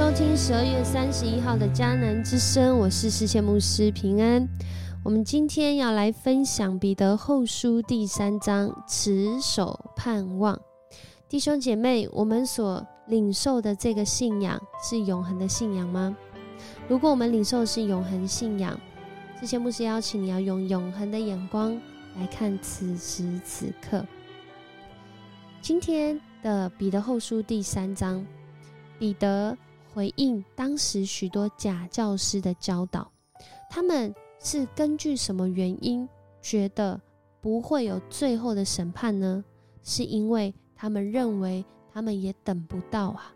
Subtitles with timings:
[0.00, 4.48] 收听十二月三十一号的迦南之声，我是世界牧师平安。
[5.04, 10.58] 我们今天要来分享彼得后书第三章，持守盼望。
[11.28, 16.16] 弟兄姐妹，我们所领受的这个信仰是永恒的信仰吗？
[16.88, 18.80] 如果我们领受的是永恒信仰，
[19.38, 21.78] 世界牧师邀请你要用永恒的眼光
[22.18, 24.02] 来看此时此刻。
[25.60, 28.26] 今天的彼得后书第三章，
[28.98, 29.54] 彼得。
[29.92, 33.10] 回应当时许多假教师的教导，
[33.68, 36.08] 他们是根据什么原因
[36.40, 37.00] 觉得
[37.40, 39.44] 不会有最后的审判呢？
[39.82, 43.32] 是因为他们认为他们也等不到啊。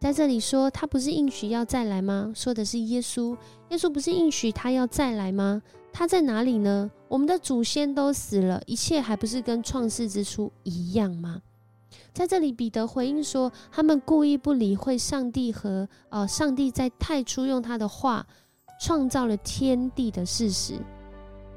[0.00, 2.32] 在这里说他不是应许要再来吗？
[2.34, 3.36] 说的是耶稣，
[3.70, 5.62] 耶稣不是应许他要再来吗？
[5.92, 6.90] 他在哪里呢？
[7.06, 11.40] 我们的祖先都死了，一切还不是跟创世之初一样吗？
[12.12, 18.26] 在这里，彼得回应说：“他们故意不理会上帝和呃，上帝在太初用他的话
[18.80, 20.74] 创造了天地的事实。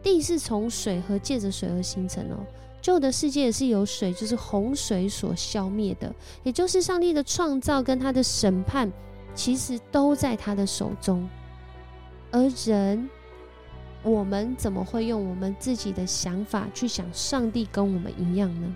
[0.04, 2.38] 地是从水和借着水而形成哦。
[2.82, 6.14] 旧的世界也是由水，就是洪水所消灭的。
[6.44, 8.92] 也就是上帝的创造跟他的审判，
[9.34, 11.28] 其实都在他的手中。
[12.32, 13.10] 而人，
[14.04, 18.76] 我们怎么会用我们自己的想法去想上帝跟我们一样呢？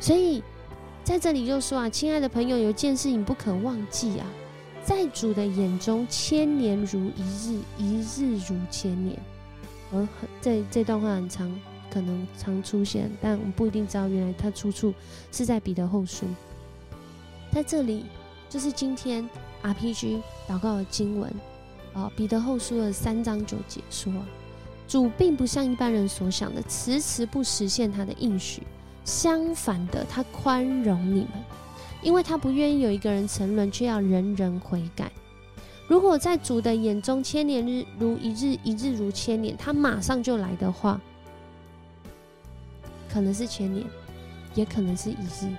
[0.00, 0.42] 所以。”
[1.04, 4.26] 在这里就说啊，亲爱的朋友，有一件事你不可忘记啊，
[4.82, 9.20] 在主的眼中，千年如一日，一日如千年。
[9.92, 10.08] 而
[10.40, 14.94] 这这段话很长，可能常出现，但我们不一定知道，原来它出处
[15.30, 16.24] 是在彼得后书。
[17.52, 18.06] 在这里，
[18.48, 19.28] 就是今天
[19.62, 21.30] RPG 祷告的经文
[21.92, 24.10] 啊，彼得后书的三章九节说，
[24.88, 28.62] 主并不像一般人所想的，迟迟不实现他的应许。
[29.04, 31.28] 相反的，他宽容你们，
[32.02, 35.12] 因为他不愿意有一个人沉沦，却要人人悔改。
[35.86, 40.98] 如果在主的眼中，千年日如一日，一日如千年，他马上就来的话，
[43.10, 43.86] 可能是千年，
[44.54, 45.54] 也可能是一日。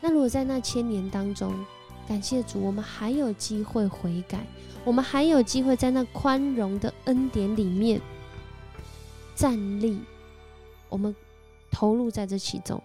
[0.00, 1.52] 那如果在那千年当中，
[2.08, 4.40] 感谢主，我们还有机会悔改，
[4.84, 8.00] 我们还有机会在那宽容的恩典里面
[9.36, 10.00] 站立，
[10.88, 11.14] 我们。
[11.80, 12.78] 投入在这其中，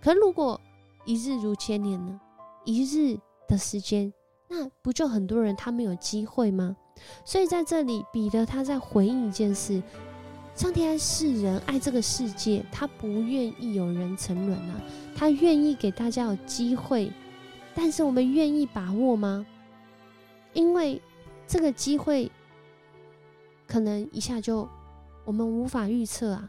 [0.00, 0.58] 可如果
[1.04, 2.18] 一日如千年呢？
[2.64, 4.10] 一日的时间，
[4.48, 6.74] 那不就很多人他们有机会吗？
[7.26, 9.82] 所以在这里，彼得他在回应一件事：
[10.54, 14.80] 上天爱世人，爱这个世界，他不愿意有人沉沦啊，
[15.14, 17.12] 他愿意给大家有机会，
[17.74, 19.44] 但是我们愿意把握吗？
[20.54, 21.02] 因为
[21.46, 22.32] 这个机会
[23.66, 24.66] 可能一下就
[25.26, 26.48] 我们无法预测啊。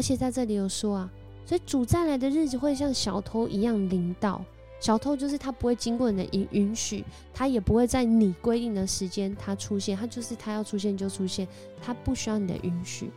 [0.00, 1.10] 而且在这里有说啊，
[1.44, 4.42] 所以主再来的日子会像小偷一样临到。
[4.80, 11.46] 小偷就是他不会经过你的允允许，他也不会在你规定的时间他出现，他就是他要出现就出现，
[11.82, 13.10] 他不需要你的允许。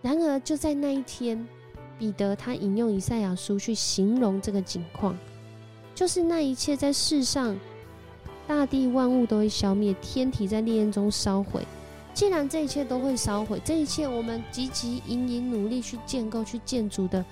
[0.00, 1.46] 然而就在那一天，
[1.98, 5.14] 彼得他引用以赛亚书去形容这个景况，
[5.94, 7.54] 就是那一切在世上，
[8.46, 11.62] 大地万物都会消灭，天体在烈焰中烧毁。
[12.14, 17.24] 既然这一切都会烧毁，这一切我们积极、营营、努力去建构、去建筑的，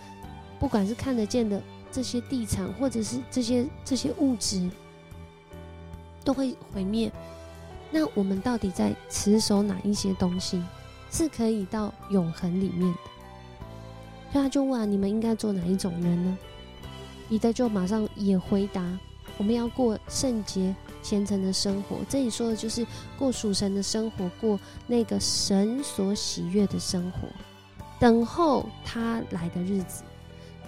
[0.58, 4.70] 不管是看得见的这些地产，或者是这些这些物质，
[6.24, 7.12] 都会毁灭。
[7.90, 10.62] 那我们到底在持守哪一些东西，
[11.10, 12.98] 是可以到永恒里面的？
[14.32, 16.38] 所以他就问：你们应该做哪一种人呢？
[17.28, 18.82] 彼得就马上也回答：
[19.36, 20.74] 我们要过圣洁。
[21.02, 22.86] 虔诚的生活，这里说的就是
[23.18, 27.28] 过属神的生活，过那个神所喜悦的生活，
[27.98, 30.02] 等候他来的日子，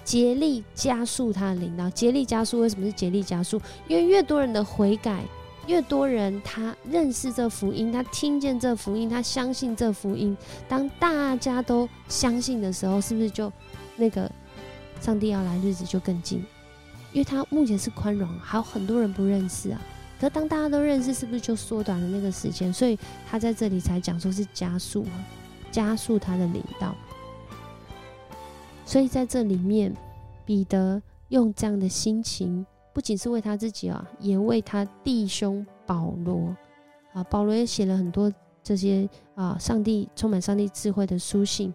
[0.05, 1.89] 竭力加速他的领导。
[1.91, 3.61] 竭力加速，为什么是竭力加速？
[3.87, 5.23] 因为越多人的悔改，
[5.67, 10.37] 越多人他认识这福音，他听见这福音，他相信这福音。
[10.69, 13.53] 当大家都相信的时候，是不是就
[13.97, 14.31] 那个
[15.01, 16.45] 上帝要来日子就更近？
[17.13, 19.81] 因为他目前是宽容，还有很多人不认识啊。
[20.23, 22.73] 可当大家都认识，是不是就缩短了那个时间？
[22.73, 22.97] 所以
[23.29, 25.05] 他在这里才讲说是加速，
[25.73, 26.95] 加速他的领导。
[28.87, 29.93] 所以在这里面，
[30.47, 36.55] 彼得用这样的心情，不仅是为他自己啊，也为他弟兄保罗
[37.13, 37.25] 啊。
[37.25, 38.33] 保罗也写了很多
[38.63, 41.75] 这些啊，上帝充满上帝智慧的书信。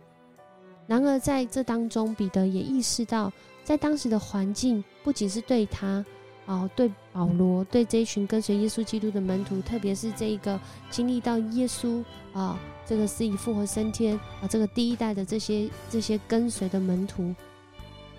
[0.86, 3.30] 然而在这当中，彼得也意识到，
[3.66, 6.06] 在当时的环境，不仅是对他。
[6.48, 10.58] 哦，对保罗，对这一群跟随耶稣基督的门徒，特别是这一个
[10.90, 12.02] 经历到耶稣
[12.32, 17.36] 啊，这个是以复活升天啊，这个第一代的这些这些跟随的门徒，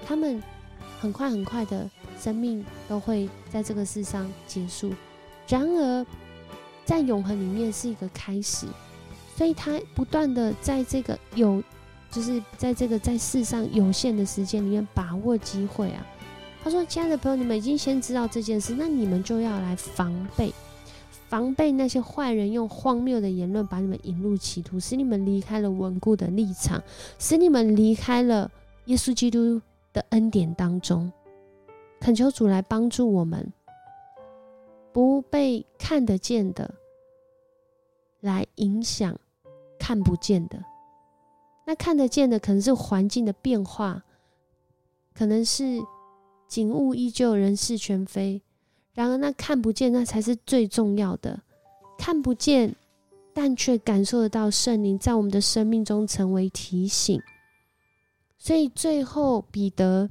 [0.06, 0.42] 他们
[1.00, 1.88] 很快很快的
[2.20, 4.92] 生命都会在这个世上结束。
[5.48, 6.06] 然而，
[6.84, 8.66] 在永恒里面是一个开始，
[9.34, 11.62] 所以他不断的在这个有，
[12.10, 16.06] 就是在这个在世上有限的时间里面把握机会啊。
[16.62, 20.52] 他说：“亲爱的朋友，你们已经先知道这件事，那你们就要来防备，
[21.28, 26.82] 防备那些坏人用荒谬的言论把你们引入歧途，使你们离开了稳固的立场，
[27.19, 28.50] 使你们离开了
[28.87, 29.60] 耶稣基督
[29.93, 31.10] 的恩典当中。
[32.00, 33.52] 恳求主来帮助我们。”
[34.90, 36.75] 不被看得见的
[38.20, 39.16] 来影响
[39.78, 40.61] 看不见的，
[41.66, 44.02] 那看得见的可能是环境的变化，
[45.14, 45.78] 可能是
[46.48, 48.42] 景物依旧，人事全非。
[48.94, 51.42] 然而那看不见，那才是最重要的。
[51.98, 52.74] 看不见，
[53.32, 57.20] 但却感受得到圣灵在我们的生命中成为提醒。
[58.38, 60.10] 所以最后彼得。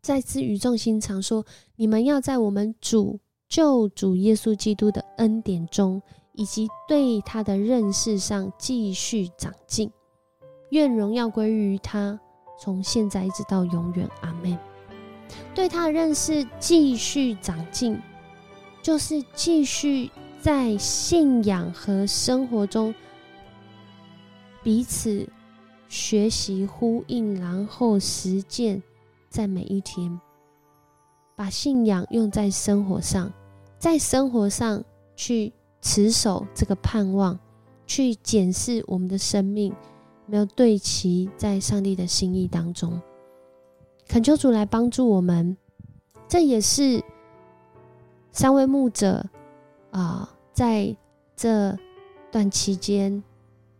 [0.00, 1.44] 再次语重心长说
[1.76, 6.00] ：“你们要在我们主救主耶稣基督的恩典中，
[6.32, 9.90] 以及对他的认识上继续长进。
[10.70, 12.18] 愿荣耀归于他，
[12.58, 14.08] 从现在一直到永远。
[14.22, 14.69] 阿门。
[15.54, 18.00] 对他的认识继续长进，
[18.82, 20.10] 就是继续
[20.40, 22.94] 在信仰和生活中
[24.62, 25.28] 彼此
[25.88, 28.82] 学习呼应，然后实践。”
[29.30, 30.20] 在每一天，
[31.36, 33.32] 把信仰用在生活上，
[33.78, 34.82] 在生活上
[35.14, 37.38] 去持守这个盼望，
[37.86, 39.72] 去检视我们的生命
[40.26, 43.00] 没有对齐在上帝的心意当中。
[44.10, 45.56] 恳求主来帮助我们，
[46.26, 47.00] 这也是
[48.32, 49.24] 三位牧者
[49.92, 50.96] 啊，在
[51.36, 51.78] 这
[52.32, 53.22] 段期间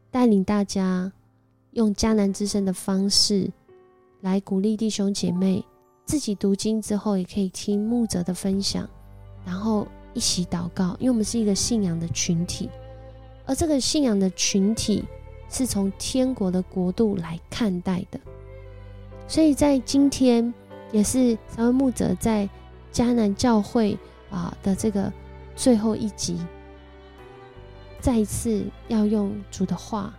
[0.09, 1.11] 带领大家
[1.73, 3.50] 用迦南之声的方式。
[4.21, 5.65] 来鼓励弟兄姐妹
[6.05, 8.88] 自己读经之后，也可以听牧者的分享，
[9.44, 9.85] 然后
[10.15, 10.97] 一起祷告。
[11.00, 12.71] 因为我们是一个信仰的群体，
[13.47, 15.05] 而这个信仰的群体
[15.49, 18.21] 是从天国的国度来看待的。
[19.31, 20.53] 所以在今天，
[20.91, 22.49] 也是三位牧者在
[22.93, 23.97] 迦南教会
[24.29, 25.11] 啊的这个
[25.55, 26.37] 最后一集，
[28.00, 30.12] 再一次要用主的话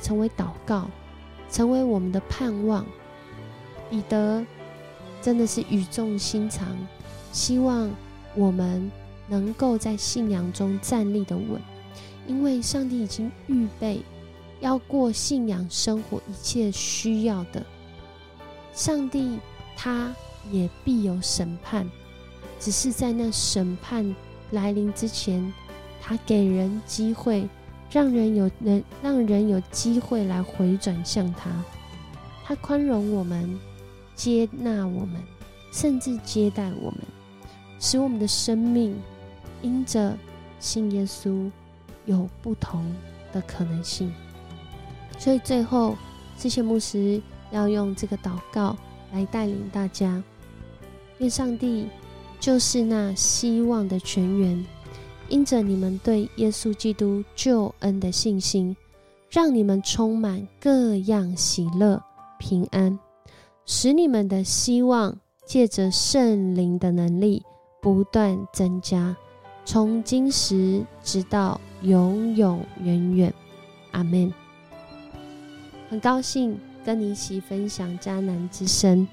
[0.00, 0.88] 成为祷告，
[1.50, 2.86] 成为我们的盼望。
[3.90, 4.46] 彼得
[5.20, 6.68] 真的是语重心长，
[7.32, 7.90] 希望
[8.36, 8.88] 我们
[9.26, 11.60] 能够在信仰中站立的稳，
[12.28, 14.02] 因为上帝已经预备
[14.60, 17.60] 要过信仰生活一切需要的。
[18.72, 19.38] 上帝
[19.76, 20.14] 他
[20.50, 21.88] 也必有审判，
[22.58, 24.14] 只是在那审判
[24.50, 25.52] 来临之前，
[26.00, 27.48] 他给人机会，
[27.90, 31.50] 让人有能让人有机会来回转向他，
[32.44, 33.58] 他宽容我们。
[34.14, 35.20] 接纳我们，
[35.72, 37.00] 甚至接待我们，
[37.80, 38.94] 使我们的生命
[39.62, 40.16] 因着
[40.60, 41.50] 信耶稣
[42.04, 42.94] 有不同
[43.32, 44.12] 的可能性。
[45.18, 45.96] 所以最后，
[46.38, 47.20] 这些牧师
[47.52, 48.76] 要用这个祷告
[49.12, 50.20] 来带领大家：
[51.18, 51.86] 愿上帝
[52.40, 54.66] 就是那希望的泉源，
[55.28, 58.76] 因着你们对耶稣基督救恩的信心，
[59.30, 62.02] 让你们充满各样喜乐、
[62.38, 62.98] 平安。
[63.64, 65.16] 使你们的希望
[65.46, 67.42] 借着圣灵的能力
[67.80, 69.16] 不断增加，
[69.64, 73.32] 从今时直到永永远远。
[73.92, 74.32] 阿门。
[75.88, 79.06] 很高兴跟你一起分享迦南之声，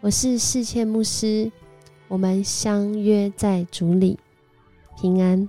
[0.00, 1.52] 我是世界牧师，
[2.08, 4.18] 我们相约在主里，
[5.00, 5.48] 平安。